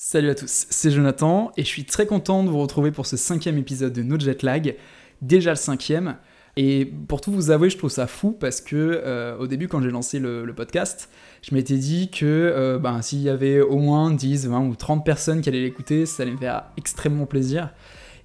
[0.00, 3.16] Salut à tous, c'est Jonathan et je suis très content de vous retrouver pour ce
[3.16, 4.76] cinquième épisode de No Jet Lag,
[5.22, 6.18] déjà le cinquième.
[6.56, 9.82] Et pour tout vous avouer, je trouve ça fou parce que euh, au début, quand
[9.82, 11.10] j'ai lancé le, podcast,
[11.42, 15.04] je m'étais dit que euh, ben, s'il y avait au moins 10, 20 ou 30
[15.04, 17.70] personnes qui allaient l'écouter, ça allait me faire extrêmement plaisir.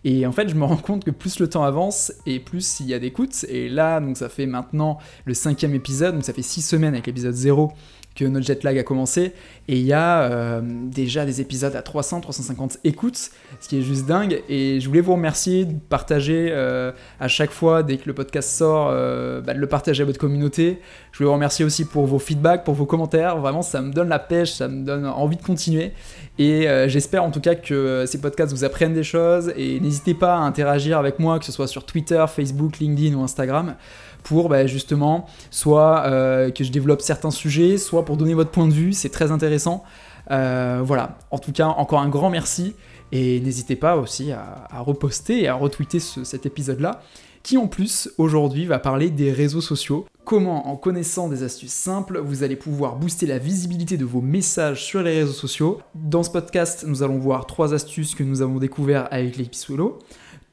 [0.03, 2.87] Et en fait, je me rends compte que plus le temps avance et plus il
[2.87, 3.45] y a d'écoutes.
[3.49, 7.07] Et là, donc ça fait maintenant le cinquième épisode, donc ça fait 6 semaines avec
[7.07, 7.71] l'épisode 0
[8.15, 9.33] que notre jet lag a commencé.
[9.67, 13.81] Et il y a euh, déjà des épisodes à 300, 350 écoutes, ce qui est
[13.81, 14.41] juste dingue.
[14.49, 18.49] Et je voulais vous remercier de partager euh, à chaque fois, dès que le podcast
[18.49, 20.79] sort, euh, bah, de le partager à votre communauté.
[21.11, 23.37] Je voulais vous remercier aussi pour vos feedbacks, pour vos commentaires.
[23.37, 25.93] Vraiment, ça me donne la pêche, ça me donne envie de continuer.
[26.39, 29.53] Et j'espère en tout cas que ces podcasts vous apprennent des choses.
[29.55, 33.21] Et n'hésitez pas à interagir avec moi, que ce soit sur Twitter, Facebook, LinkedIn ou
[33.21, 33.75] Instagram
[34.23, 38.67] pour bah, justement soit euh, que je développe certains sujets, soit pour donner votre point
[38.67, 39.83] de vue, c'est très intéressant.
[40.31, 42.75] Euh, voilà, en tout cas, encore un grand merci
[43.11, 47.01] et n'hésitez pas aussi à, reposter et à retweeter cet épisode-là,
[47.43, 50.07] qui en plus aujourd'hui va parler des réseaux sociaux.
[50.25, 54.83] Comment, en connaissant des astuces simples, vous allez pouvoir booster la visibilité de vos messages
[54.83, 55.79] sur les réseaux sociaux.
[55.93, 59.99] Dans ce podcast, nous allons voir trois astuces que nous avons découvertes avec l'Episolo.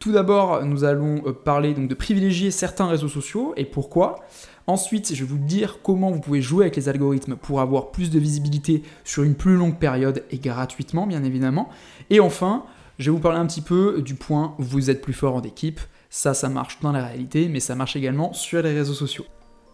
[0.01, 4.21] Tout d'abord, nous allons euh, parler donc de privilégier certains réseaux sociaux et pourquoi.
[4.67, 8.09] Ensuite, je vais vous dire comment vous pouvez jouer avec les algorithmes pour avoir plus
[8.09, 11.69] de visibilité sur une plus longue période et gratuitement, bien évidemment.
[12.09, 12.65] Et enfin,
[12.99, 15.81] je vais vous parler un petit peu du point vous êtes plus fort en équipe.
[16.09, 19.27] Ça, ça marche dans la réalité, mais ça marche également sur les réseaux sociaux.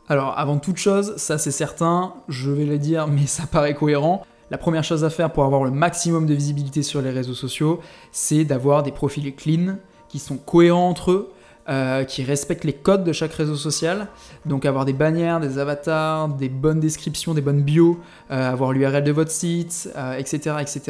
[0.09, 4.27] Alors, avant toute chose, ça c'est certain, je vais le dire, mais ça paraît cohérent.
[4.51, 7.79] La première chose à faire pour avoir le maximum de visibilité sur les réseaux sociaux,
[8.11, 9.77] c'est d'avoir des profils clean,
[10.17, 11.33] qui sont cohérents entre eux,
[11.69, 14.09] euh, qui respectent les codes de chaque réseau social.
[14.47, 17.99] Donc avoir des bannières, des avatars, des bonnes descriptions, des bonnes bios,
[18.31, 20.81] euh, avoir l'URL de votre site, etc., euh, etc.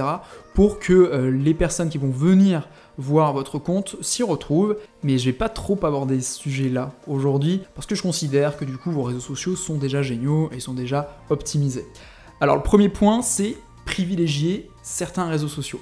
[0.54, 4.76] Pour que les personnes qui vont venir voir votre compte s'y retrouvent.
[5.02, 8.76] Mais je vais pas trop aborder ce sujet-là aujourd'hui parce que je considère que du
[8.76, 11.86] coup vos réseaux sociaux sont déjà géniaux et sont déjà optimisés.
[12.40, 13.56] Alors le premier point, c'est
[13.86, 15.80] privilégier certains réseaux sociaux.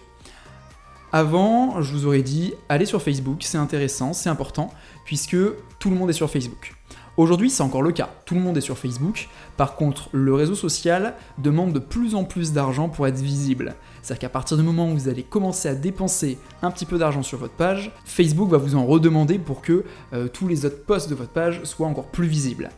[1.16, 5.36] Avant, je vous aurais dit, allez sur Facebook, c'est intéressant, c'est important, puisque
[5.78, 6.75] tout le monde est sur Facebook.
[7.16, 9.28] Aujourd'hui, c'est encore le cas, tout le monde est sur Facebook.
[9.56, 13.76] Par contre, le réseau social demande de plus en plus d'argent pour être visible.
[14.02, 17.22] C'est-à-dire qu'à partir du moment où vous allez commencer à dépenser un petit peu d'argent
[17.22, 21.08] sur votre page, Facebook va vous en redemander pour que euh, tous les autres posts
[21.08, 22.70] de votre page soient encore plus visibles.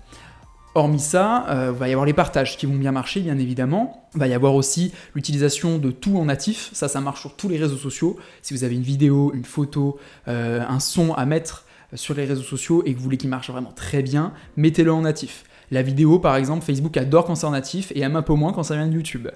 [0.76, 4.06] Hormis ça, il euh, va y avoir les partages qui vont bien marcher, bien évidemment.
[4.12, 6.69] Il va y avoir aussi l'utilisation de tout en natif.
[6.75, 8.19] Ça, ça marche sur tous les réseaux sociaux.
[8.42, 9.98] Si vous avez une vidéo, une photo,
[10.28, 13.48] euh, un son à mettre sur les réseaux sociaux et que vous voulez qu'il marche
[13.48, 15.44] vraiment très bien, mettez-le en natif.
[15.70, 18.53] La vidéo, par exemple, Facebook adore quand c'est en natif et aime un peu moins
[18.53, 19.28] quand ça vient de YouTube.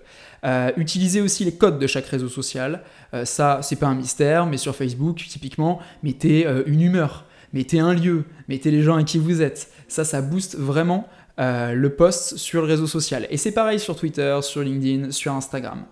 [0.44, 2.82] Euh, utilisez aussi les codes de chaque réseau social.
[3.24, 7.24] ça, c'est pas un mystère, mais sur Facebook, typiquement, mettez une humeur,
[7.54, 9.70] mettez un lieu, mettez les gens à qui vous êtes.
[9.88, 11.08] Ça, ça booste vraiment
[11.40, 13.26] euh, le post sur le réseau social.
[13.30, 15.84] Et c'est pareil sur Twitter, sur LinkedIn, sur Instagram.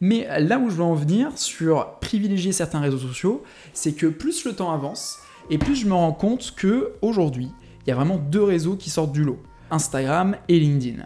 [0.00, 3.42] Mais là où je veux en venir sur privilégier certains réseaux sociaux,
[3.72, 5.18] c'est que plus le temps avance,
[5.50, 7.50] et plus je me rends compte que aujourd'hui,
[7.84, 9.38] il y a vraiment deux réseaux qui sortent du lot
[9.70, 11.04] Instagram et LinkedIn.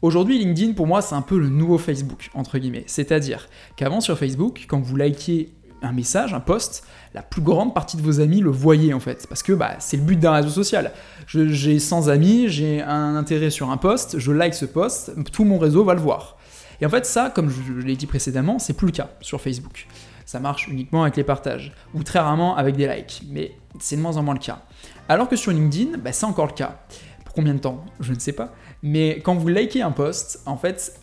[0.00, 2.84] Aujourd'hui, LinkedIn, pour moi, c'est un peu le nouveau Facebook, entre guillemets.
[2.86, 5.52] C'est-à-dire qu'avant, sur Facebook, quand vous likiez
[5.82, 6.84] un message, un post,
[7.14, 9.26] la plus grande partie de vos amis le voyaient en fait.
[9.28, 10.92] Parce que bah, c'est le but d'un réseau social.
[11.26, 15.58] J'ai 100 amis, j'ai un intérêt sur un post, je like ce post, tout mon
[15.58, 16.36] réseau va le voir.
[16.80, 19.86] Et en fait, ça, comme je, l'ai dit précédemment, c'est plus le cas sur Facebook.
[20.24, 24.02] Ça marche uniquement avec les partages, ou très rarement avec des likes, mais c'est de
[24.02, 24.62] moins en moins le cas.
[25.08, 26.80] Alors que sur LinkedIn, bah, c'est encore le cas.
[27.24, 27.84] Pour combien de temps?
[28.00, 28.52] Je ne sais pas.
[28.82, 31.00] Mais quand vous likez un post, en fait,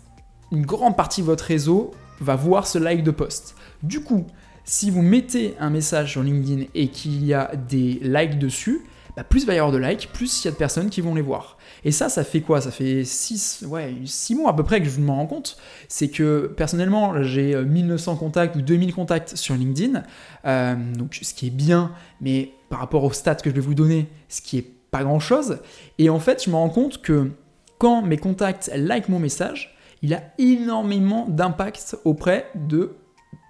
[0.52, 1.92] une grande partie de votre réseau
[2.22, 3.56] va voir ce like de post.
[3.84, 4.26] Du coup,
[4.66, 8.82] si vous mettez un message sur LinkedIn et qu'il y a des likes dessus,
[9.16, 11.00] bah, plus il va y avoir de likes, plus il y a de personnes qui
[11.02, 11.58] vont les voir.
[11.86, 12.60] Et ça, ça fait quoi?
[12.60, 15.58] Ça fait 6 ouais, six mois à peu près que je me rends compte.
[15.88, 20.04] C'est que personnellement, j'ai 1900 euh, contacts ou 2000 contacts sur LinkedIn,
[20.46, 23.76] euh, donc ce qui est bien, mais par rapport aux stats que je vais vous
[23.76, 25.60] donner, ce qui est pas grand chose.
[26.00, 27.32] Et en fait, je me rends compte que
[27.78, 32.96] quand mes contacts like mon message, il a énormément d'impact auprès de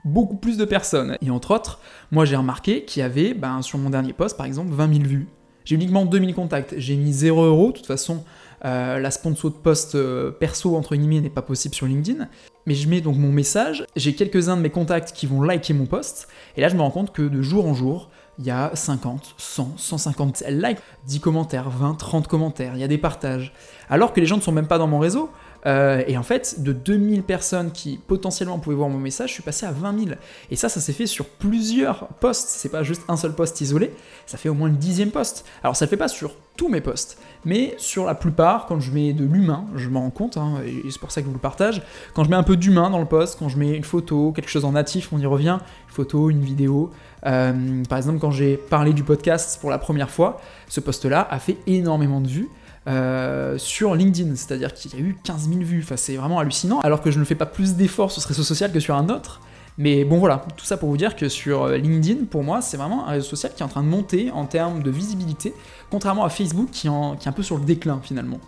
[0.05, 1.17] beaucoup plus de personnes.
[1.21, 1.79] Et entre autres,
[2.11, 5.05] moi j'ai remarqué qu'il y avait, ben, sur mon dernier post par exemple, 20 000
[5.05, 5.27] vues.
[5.65, 6.75] J'ai uniquement 2000 contacts.
[6.77, 7.71] J'ai mis 0 euros.
[7.71, 8.23] De toute façon,
[8.63, 12.27] euh, la sponsor de post euh, perso, entre guillemets, n'est pas possible sur LinkedIn.
[12.67, 13.85] Mais je mets donc mon message.
[13.95, 16.27] J'ai quelques-uns de mes contacts qui vont liker mon post.
[16.55, 19.35] Et là, je me rends compte que de jour en jour, il y a 50,
[19.37, 23.53] 100, 150 likes, 10 commentaires, 20, 30 commentaires, il y a des partages.
[23.89, 25.29] Alors que les gens ne sont même pas dans mon réseau.
[25.65, 29.44] Euh, et en fait, de 2000 personnes qui potentiellement pouvaient voir mon message, je suis
[29.44, 30.12] passé à 20 000.
[30.51, 32.50] Et ça, ça s'est fait sur plusieurs posts.
[32.50, 33.91] C'est pas juste un seul post isolé,
[34.25, 35.45] ça fait au moins le dixième post.
[35.63, 38.91] Alors ça le fait pas sur tous mes posts, mais sur la plupart, quand je
[38.91, 41.35] mets de l'humain, je m'en rends compte, hein, et c'est pour ça que je vous
[41.35, 41.81] le partage,
[42.13, 44.50] quand je mets un peu d'humain dans le post, quand je mets une photo, quelque
[44.50, 46.91] chose en natif, on y revient, une photo, une vidéo,
[47.25, 50.39] euh, par exemple quand j'ai parlé du podcast pour la première fois,
[50.69, 52.50] ce post-là a fait énormément de vues,
[52.87, 57.01] euh, sur LinkedIn, c'est-à-dire qu'il y a eu 15 000 vues, c'est vraiment hallucinant, alors
[57.01, 59.41] que je ne fais pas plus d'efforts sur ce réseau social que sur un autre.
[59.77, 62.77] Mais bon voilà, tout ça pour vous dire que sur euh, LinkedIn, pour moi, c'est
[62.77, 65.53] vraiment un réseau social qui est en train de monter en termes de visibilité,
[65.89, 66.89] contrairement à Facebook qui, est
[67.27, 68.39] un peu sur le déclin finalement.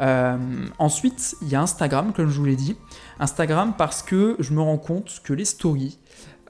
[0.00, 0.36] Euh,
[0.78, 2.76] ensuite, il y a Instagram, comme je vous l'ai dit.
[3.20, 5.98] Instagram parce que je me rends compte que les stories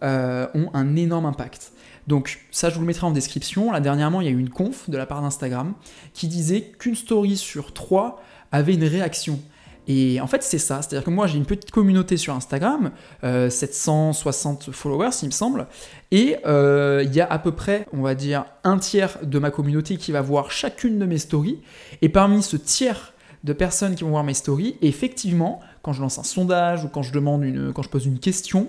[0.02, 1.72] ont un énorme impact.
[2.06, 3.72] Donc ça, je vous le mettrai en description.
[3.72, 5.74] Là, dernièrement, il y a eu une conf de la part d'Instagram
[6.12, 8.22] qui disait qu'une story sur trois
[8.52, 9.40] avait une réaction.
[9.86, 10.80] Et en fait, c'est ça.
[10.80, 12.90] C'est-à-dire que moi, j'ai une petite communauté sur Instagram,
[13.22, 15.66] 760 euh, followers, il me semble.
[16.10, 19.50] Et euh, il y a à peu près, on va dire, un tiers de ma
[19.50, 21.60] communauté qui va voir chacune de mes stories.
[22.00, 23.12] Et parmi ce tiers
[23.44, 27.02] de personnes qui vont voir mes stories, effectivement, quand je lance un sondage ou quand
[27.02, 28.68] je demande une, quand je pose une question,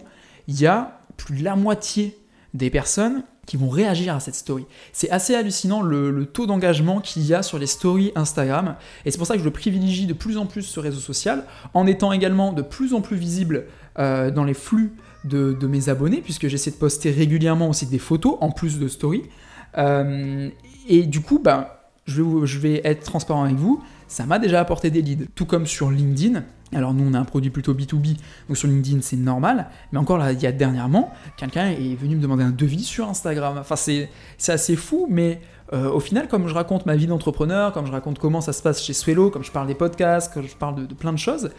[0.50, 2.18] il y a plus de la moitié
[2.56, 4.66] des personnes qui vont réagir à cette story.
[4.92, 8.76] C'est assez hallucinant le, taux d'engagement qu'il y a sur les stories Instagram,
[9.06, 11.44] et c'est pour ça que je privilégie de plus en plus ce réseau social,
[11.74, 13.66] en étant également de plus en plus visible
[14.00, 14.94] euh, dans les flux
[15.26, 19.24] de, mes abonnés, puisque j'essaie de poster régulièrement aussi des photos, en plus de stories.
[19.78, 20.50] Euh,
[20.88, 21.68] et du coup, ben,
[22.06, 25.92] je vais être transparent avec vous, ça m'a déjà apporté des leads, tout comme sur
[25.92, 26.44] LinkedIn.
[26.74, 28.18] Alors nous, on a un produit plutôt B2B,
[28.48, 29.68] donc sur LinkedIn, c'est normal.
[29.92, 33.08] Mais encore là, il y a dernièrement, quelqu'un est venu me demander un devis sur
[33.08, 33.58] Instagram.
[33.60, 34.10] Enfin, c'est
[34.48, 35.42] assez fou, mais
[35.74, 38.62] euh, au final, comme je raconte ma vie d'entrepreneur, comme je raconte comment ça se
[38.62, 41.50] passe chez Swello, comme je parle des podcasts, comme je parle de, plein de choses,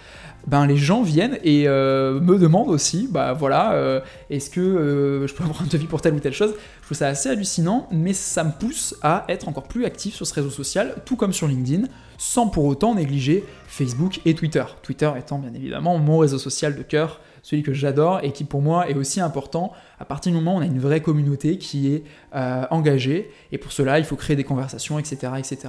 [0.46, 4.00] ben les gens viennent et euh, me demandent aussi, bah voilà, euh,
[4.30, 6.54] est-ce que je peux avoir un devis pour telle ou telle chose?
[6.82, 10.26] Je trouve ça assez hallucinant, mais ça me pousse à être encore plus actif sur
[10.26, 14.64] ce réseau social, tout comme sur LinkedIn, sans pour autant négliger Facebook et Twitter.
[14.82, 18.60] Twitter étant bien évidemment mon réseau social de cœur celui que j'adore et qui pour
[18.60, 21.94] moi est aussi important à partir du moment où on a une vraie communauté qui
[21.94, 22.02] est
[22.34, 23.30] euh, engagée.
[23.52, 25.68] Et pour cela, il faut créer des conversations, etc., etc.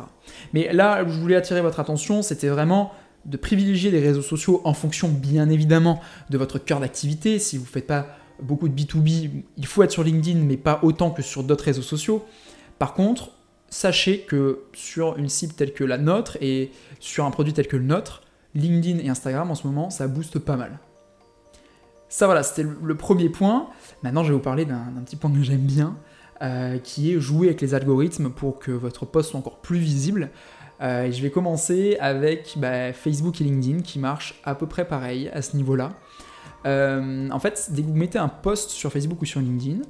[0.53, 2.93] Mais là, je voulais attirer votre attention, c'était vraiment
[3.25, 6.01] de privilégier les réseaux sociaux en fonction, bien évidemment,
[6.31, 7.37] de votre cœur d'activité.
[7.37, 8.07] Si vous ne faites pas
[8.41, 11.83] beaucoup de B2B, il faut être sur LinkedIn, mais pas autant que sur d'autres réseaux
[11.83, 12.25] sociaux.
[12.79, 13.33] Par contre,
[13.69, 17.77] sachez que sur une cible telle que la nôtre et sur un produit tel que
[17.77, 18.23] le nôtre,
[18.55, 20.79] LinkedIn et Instagram en ce moment, ça booste pas mal.
[22.09, 23.69] Ça voilà, c'était le premier point.
[24.03, 25.97] Maintenant, je vais vous parler d'un petit point que j'aime bien,
[26.41, 30.29] euh, qui est jouer avec les algorithmes pour que votre post soit encore plus visible.
[30.81, 35.29] Euh, je vais commencer avec bah, Facebook et LinkedIn qui marchent à peu près pareil
[35.33, 35.93] à ce niveau-là.
[36.65, 39.81] Euh, en fait, dès que vous mettez un post sur Facebook ou sur LinkedIn,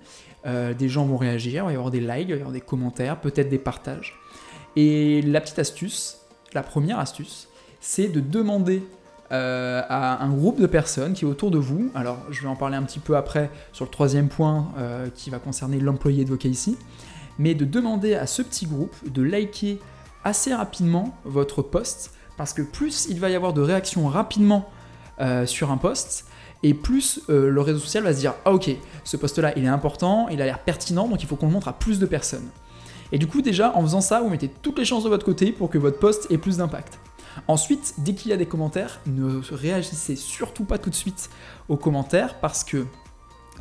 [0.79, 2.61] des gens vont réagir, il va y avoir des likes, il va y avoir des
[2.61, 4.17] commentaires, peut-être des partages.
[4.77, 6.21] Et la petite astuce,
[6.53, 7.49] la première astuce,
[7.81, 8.81] c'est de demander
[9.31, 11.91] euh, à un groupe de personnes qui est autour de vous.
[11.95, 15.29] Alors, je vais en parler un petit peu après sur le troisième point euh, qui
[15.29, 16.77] va concerner l'employé de ici,
[17.37, 19.79] mais de demander à ce petit groupe de liker
[20.23, 24.69] assez rapidement votre post, parce que plus il va y avoir de réactions rapidement
[25.19, 26.25] euh, sur un post,
[26.63, 28.71] et plus le réseau social va se dire ah ok
[29.03, 31.51] ce post là il est important il a l'air pertinent donc il faut qu'on le
[31.51, 32.47] montre à plus de personnes.
[33.11, 35.51] Et du coup déjà en faisant ça vous mettez toutes les chances de votre côté
[35.51, 36.97] pour que votre post ait plus d'impact
[37.47, 41.29] Ensuite, dès qu'il y a des commentaires, ne réagissez surtout pas tout de suite
[41.69, 42.85] aux commentaires parce que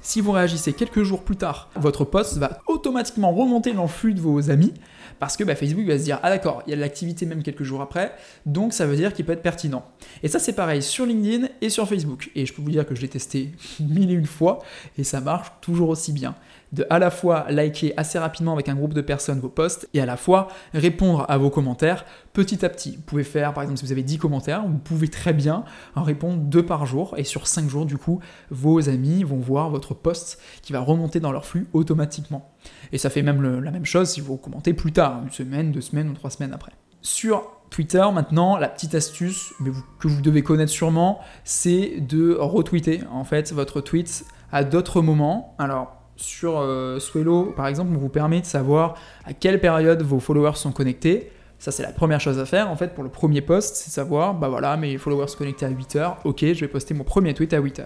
[0.06, 4.14] si vous réagissez quelques jours plus tard, votre post va automatiquement remonter dans le flux
[4.14, 4.72] de vos amis
[5.18, 7.42] parce que bah, Facebook va se dire ah d'accord, il y a de l'activité même
[7.42, 8.12] quelques jours après,
[8.44, 9.84] donc ça veut dire qu'il peut être pertinent.
[10.22, 12.30] Et ça c'est pareil sur LinkedIn et sur Facebook.
[12.36, 14.60] Et je peux vous dire que je l'ai testé mille et une fois
[14.96, 16.36] et ça marche toujours aussi bien
[16.72, 20.00] de à la fois liker assez rapidement avec un groupe de personnes vos posts et
[20.00, 22.96] à la fois répondre à vos commentaires petit à petit.
[22.96, 26.02] Vous pouvez faire, par exemple, si vous avez 10 commentaires, vous pouvez très bien en
[26.02, 28.20] répondre deux par jour et sur 5 jours, du coup,
[28.50, 32.52] vos amis vont voir votre post qui va remonter dans leur flux automatiquement.
[32.92, 35.80] Et ça fait même la même chose si vous commentez plus tard, une semaine, deux
[35.80, 36.72] semaines ou trois semaines après.
[37.02, 39.52] Sur Twitter, maintenant, la petite astuce
[39.98, 45.54] que vous devez connaître sûrement, c'est de retweeter en fait votre tweet à d'autres moments.
[45.58, 48.94] Alors, sur euh, Swello, par exemple, on vous permet de savoir
[49.24, 51.30] à quelle période vos followers sont connectés.
[51.58, 54.34] Ça, c'est la première chose à faire, en fait, pour le premier post, c'est savoir,
[54.34, 57.54] bah voilà, mes followers sont connectés à 8h, ok, je vais poster mon premier tweet
[57.54, 57.84] à 8h.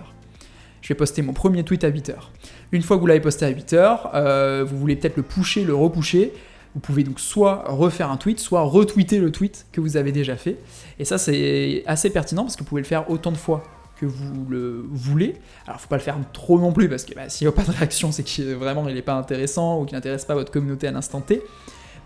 [0.83, 2.15] Je vais poster mon premier tweet à 8h.
[2.73, 5.75] Une fois que vous l'avez posté à 8h, euh, vous voulez peut-être le pusher, le
[5.75, 6.33] repusher,
[6.75, 10.37] vous pouvez donc soit refaire un tweet, soit retweeter le tweet que vous avez déjà
[10.37, 10.57] fait.
[10.99, 13.63] Et ça, c'est assez pertinent parce que vous pouvez le faire autant de fois
[14.01, 15.37] que vous le voulez.
[15.67, 17.65] Alors, faut pas le faire trop non plus parce que bah, s'il n'y a pas
[17.65, 20.87] de réaction, c'est que vraiment il n'est pas intéressant ou qu'il n'intéresse pas votre communauté
[20.87, 21.43] à l'instant T.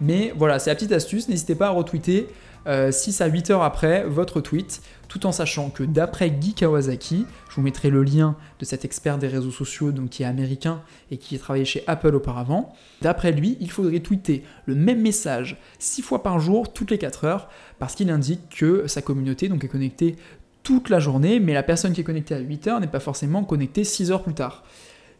[0.00, 1.28] Mais voilà, c'est la petite astuce.
[1.28, 2.26] N'hésitez pas à retweeter
[2.66, 7.26] 6 euh, à 8 heures après votre tweet, tout en sachant que d'après Guy Kawasaki,
[7.48, 10.80] je vous mettrai le lien de cet expert des réseaux sociaux donc qui est américain
[11.10, 15.58] et qui a travaillé chez Apple auparavant, d'après lui, il faudrait tweeter le même message
[15.78, 17.48] 6 fois par jour, toutes les 4 heures,
[17.78, 20.16] parce qu'il indique que sa communauté donc, est connectée
[20.64, 23.44] toute la journée, mais la personne qui est connectée à 8 heures n'est pas forcément
[23.44, 24.64] connectée 6 heures plus tard.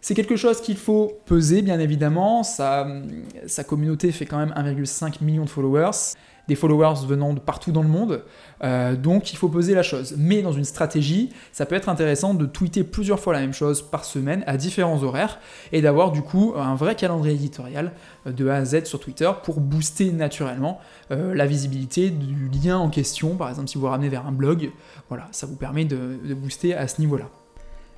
[0.00, 2.42] C'est quelque chose qu'il faut peser, bien évidemment.
[2.42, 2.86] Sa,
[3.46, 6.14] sa communauté fait quand même 1,5 million de followers
[6.48, 8.22] des followers venant de partout dans le monde.
[8.62, 10.14] Euh, donc il faut peser la chose.
[10.18, 13.82] Mais dans une stratégie, ça peut être intéressant de tweeter plusieurs fois la même chose
[13.82, 15.38] par semaine à différents horaires
[15.72, 17.92] et d'avoir du coup un vrai calendrier éditorial
[18.26, 22.78] euh, de A à Z sur Twitter pour booster naturellement euh, la visibilité du lien
[22.78, 23.36] en question.
[23.36, 24.70] Par exemple, si vous ramenez vers un blog,
[25.08, 27.28] voilà, ça vous permet de booster à ce niveau-là.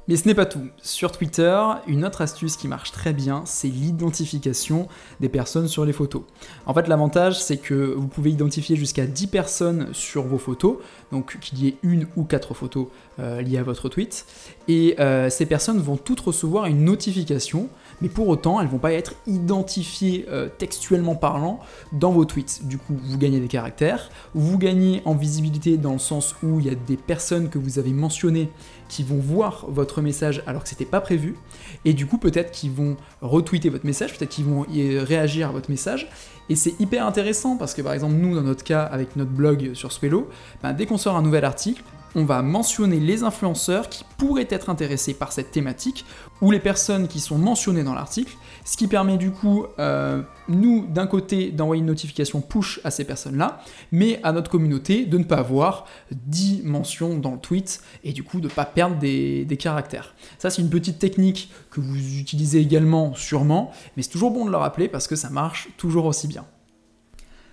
[0.08, 0.68] Mais ce n'est pas tout.
[0.82, 4.86] Sur Twitter, une autre astuce qui marche très bien, c'est l'identification
[5.20, 6.22] des personnes sur les photos.
[6.66, 10.76] En fait, l'avantage, c'est que vous pouvez identifier jusqu'à 10 personnes sur vos photos,
[11.10, 12.86] donc qu'il y ait une ou quatre photos
[13.18, 14.26] euh, liées à votre tweet,
[14.68, 17.68] et euh, ces personnes vont toutes recevoir une notification
[18.00, 21.60] mais pour autant, elles vont pas être identifiées euh, textuellement parlant
[21.92, 22.66] dans vos tweets.
[22.66, 26.66] Du coup, vous gagnez des caractères, vous gagnez en visibilité dans le sens où il
[26.66, 28.50] y a des personnes que vous avez mentionnées
[28.88, 31.36] qui vont voir votre message alors que c'était pas prévu,
[31.84, 35.70] et du coup peut-être qu'ils vont retweeter votre message, peut-être qu'ils vont réagir à votre
[35.70, 36.08] message,
[36.48, 39.74] et c'est hyper intéressant parce que par exemple nous dans notre cas avec notre blog
[39.74, 40.28] sur Swello,
[40.62, 41.82] ben, dès qu'on sort un nouvel article,
[42.16, 46.06] on va mentionner les influenceurs qui pourraient être intéressés par cette thématique
[46.40, 50.87] ou les personnes qui sont mentionnées dans l'article, ce qui permet du coup, euh, nous,
[50.87, 53.61] d'un côté, d'envoyer une notification push à ces personnes-là,
[53.92, 58.23] mais à notre communauté de ne pas avoir 10 mentions dans le tweet et du
[58.23, 60.14] coup de ne pas perdre des, des caractères.
[60.38, 64.50] Ça, c'est une petite technique que vous utilisez également sûrement, mais c'est toujours bon de
[64.50, 66.46] le rappeler parce que ça marche toujours aussi bien.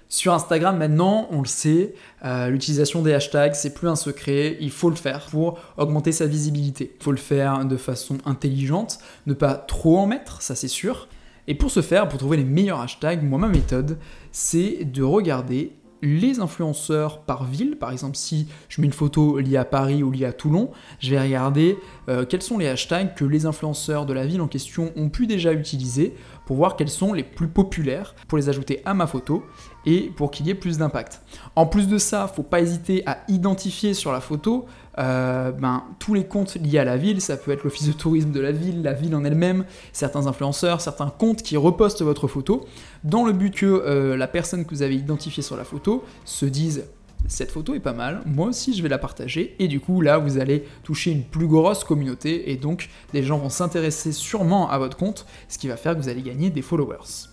[0.09, 4.69] Sur Instagram, maintenant, on le sait, euh, l'utilisation des hashtags, c'est plus un secret, il
[4.69, 6.95] faut le faire pour augmenter sa visibilité.
[6.99, 11.07] Il faut le faire de façon intelligente, ne pas trop en mettre, ça c'est sûr.
[11.47, 13.97] Et pour ce faire, pour trouver les meilleurs hashtags, moi ma méthode,
[14.31, 17.77] c'est de regarder les influenceurs par ville.
[17.77, 20.69] Par exemple, si je mets une photo liée à Paris ou liée à Toulon,
[20.99, 21.77] je vais regarder
[22.09, 25.27] euh, quels sont les hashtags que les influenceurs de la ville en question ont pu
[25.27, 26.13] déjà utiliser
[26.45, 29.45] pour voir quels sont les plus populaires, pour les ajouter à ma photo
[29.85, 31.21] et pour qu'il y ait plus d'impact.
[31.55, 34.65] En plus de ça, faut pas hésiter à identifier sur la photo
[34.99, 38.31] euh, ben, tous les comptes liés à la ville, ça peut être l'office de tourisme
[38.31, 42.65] de la ville, la ville en elle-même, certains influenceurs, certains comptes qui repostent votre photo,
[43.03, 46.45] dans le but que euh, la personne que vous avez identifiée sur la photo se
[46.45, 46.85] dise
[47.25, 50.17] cette photo est pas mal, moi aussi je vais la partager, et du coup là
[50.17, 54.77] vous allez toucher une plus grosse communauté, et donc des gens vont s'intéresser sûrement à
[54.77, 57.32] votre compte, ce qui va faire que vous allez gagner des followers.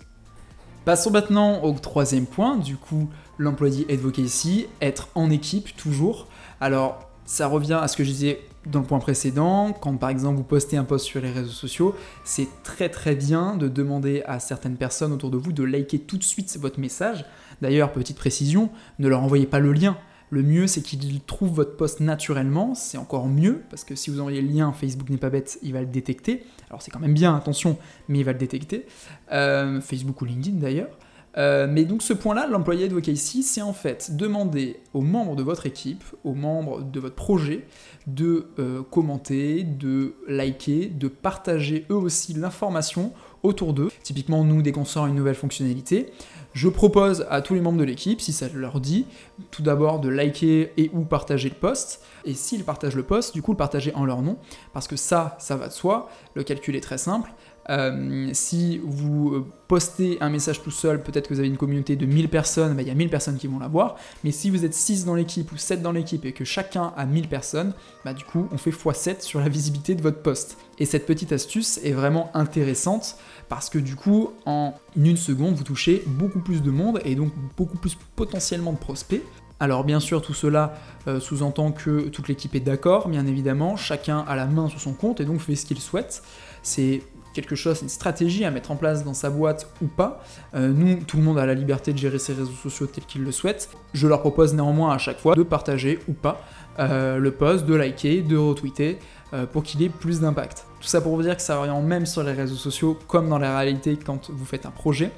[0.85, 3.09] Passons maintenant au troisième point, du coup
[3.39, 6.27] l'employé advocacy, être en équipe toujours.
[6.61, 10.37] Alors ça revient à ce que je disais dans le point précédent, quand par exemple
[10.37, 11.95] vous postez un post sur les réseaux sociaux,
[12.25, 16.19] c'est très très bien de demander à certaines personnes autour de vous de liker tout
[16.19, 17.25] de suite votre message.
[17.63, 19.97] D'ailleurs, petite précision, ne leur envoyez pas le lien.
[20.31, 24.21] Le mieux, c'est qu'ils trouvent votre post naturellement, c'est encore mieux, parce que si vous
[24.21, 26.45] envoyez le lien, Facebook n'est pas bête, il va le détecter.
[26.69, 27.77] Alors c'est quand même bien, attention,
[28.09, 28.87] mais il va le détecter.
[29.33, 30.97] Euh, Facebook ou LinkedIn d'ailleurs.
[31.37, 35.67] Euh, mais donc ce point-là, l'employé advocacy, c'est en fait demander aux membres de votre
[35.67, 37.67] équipe, aux membres de votre projet,
[38.07, 43.91] de euh, commenter, de liker, de partager eux aussi l'information autour d'eux.
[44.03, 46.13] Typiquement, nous, dès qu'on sort une nouvelle fonctionnalité,
[46.53, 49.07] je propose à tous les membres de l'équipe, si ça leur dit,
[49.51, 52.03] tout d'abord de liker et ou partager le post.
[52.25, 54.37] Et s'ils partagent le post, du coup, le partager en leur nom,
[54.73, 56.09] parce que ça, ça va de soi.
[56.35, 57.33] Le calcul est très simple.
[57.71, 61.95] Euh, si vous euh, postez un message tout seul, peut-être que vous avez une communauté
[61.95, 63.97] de 1000 personnes, bah, il y a 1000 personnes qui vont la voir.
[64.25, 67.07] Mais si vous êtes 6 dans l'équipe ou 7 dans l'équipe et que chacun a
[67.07, 67.73] 1000 personnes,
[68.05, 70.59] bah, du coup, on fait x7 sur la visibilité de votre post.
[70.81, 73.17] Et cette petite astuce est vraiment intéressante
[73.49, 77.33] parce que du coup, en une seconde, vous touchez beaucoup plus de monde et donc
[77.57, 79.23] beaucoup plus potentiellement de prospects.
[79.61, 80.75] Alors bien sûr, tout cela
[81.07, 84.95] euh, sous-entend que toute l'équipe est d'accord, bien évidemment, chacun a la main sur son
[84.95, 86.23] compte et donc fait ce qu'il souhaite.
[86.63, 87.03] C'est
[87.35, 90.23] quelque chose, une stratégie à mettre en place dans sa boîte ou pas.
[90.55, 93.23] Euh, nous, tout le monde a la liberté de gérer ses réseaux sociaux tel qu'il
[93.23, 93.71] le souhaite.
[93.95, 96.43] Je leur propose néanmoins à chaque fois de partager ou pas
[96.79, 98.99] euh, le post, de liker, de retweeter
[99.33, 100.67] euh, pour qu'il ait plus d'impact.
[100.81, 103.39] Tout ça pour vous dire que ça oriente même sur les réseaux sociaux comme dans
[103.39, 105.11] la réalité quand vous faites un projet.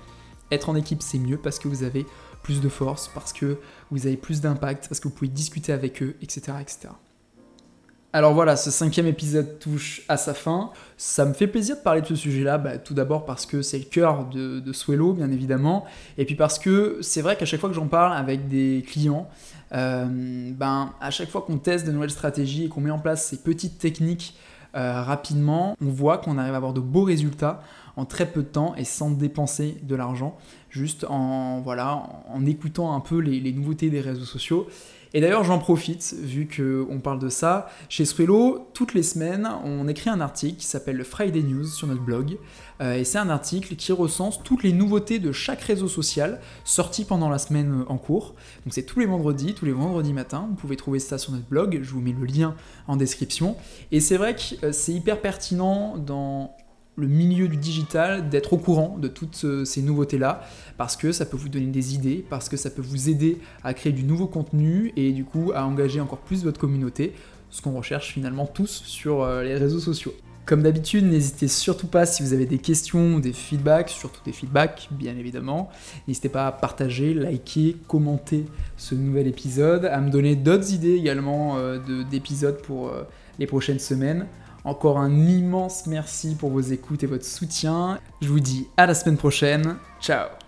[0.50, 2.06] être en équipe c'est mieux parce que vous avez
[2.42, 3.58] plus de force, parce que
[3.90, 6.54] vous avez plus d'impact, parce que vous pouvez discuter avec eux, etc.
[6.60, 6.88] etc.
[8.14, 10.70] Alors voilà, ce cinquième épisode touche à sa fin.
[10.98, 13.78] Ça me fait plaisir de parler de ce sujet-là, bah, tout d'abord parce que c'est
[13.78, 15.86] le cœur de, Swello, bien évidemment,
[16.18, 19.30] et puis parce que c'est vrai qu'à chaque fois que j'en parle avec des clients,
[19.72, 20.04] euh,
[20.52, 23.38] ben, à chaque fois qu'on teste de nouvelles stratégies et qu'on met en place ces
[23.38, 24.36] petites techniques
[24.76, 27.62] euh, rapidement, on voit qu'on arrive à avoir de beaux résultats
[27.96, 30.36] en très peu de temps et sans dépenser de l'argent,
[30.72, 32.02] juste en, voilà,
[32.32, 34.66] en écoutant un peu les, nouveautés des réseaux sociaux.
[35.14, 37.68] Et d'ailleurs, j'en profite, vu qu'on parle de ça.
[37.90, 41.86] Chez Swello, toutes les semaines, on écrit un article qui s'appelle le Friday News sur
[41.86, 42.38] notre blog.
[42.80, 47.04] Euh, et c'est un article qui recense toutes les nouveautés de chaque réseau social sorties
[47.04, 48.34] pendant la semaine en cours.
[48.64, 50.46] Donc c'est tous les vendredis, tous les vendredis matins.
[50.48, 51.80] Vous pouvez trouver ça sur notre blog.
[51.82, 52.54] Je vous mets le lien
[52.88, 53.56] en description.
[53.90, 56.56] Et c'est vrai que euh, c'est hyper pertinent dans
[56.96, 60.42] le milieu du digital d'être au courant de toutes ces nouveautés-là,
[60.76, 63.72] parce que ça peut vous donner des idées, parce que ça peut vous aider à
[63.74, 67.14] créer du nouveau contenu et du coup à engager encore plus votre communauté,
[67.50, 70.14] ce qu'on recherche finalement tous sur euh, les réseaux sociaux.
[70.44, 74.32] Comme d'habitude, n'hésitez surtout pas si vous avez des questions ou des feedbacks, surtout des
[74.32, 75.70] feedbacks bien évidemment.
[76.08, 78.46] N'hésitez pas à partager, liker, commenter
[78.76, 81.78] ce nouvel épisode, à me donner d'autres idées également euh,
[82.10, 83.04] d'épisodes pour euh,
[83.38, 84.26] les prochaines semaines.
[84.64, 87.98] Encore un immense merci pour vos écoutes et votre soutien.
[88.20, 89.76] Je vous dis à la semaine prochaine.
[90.00, 90.41] Ciao